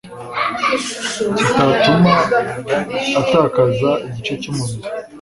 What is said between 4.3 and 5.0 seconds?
cy umubiri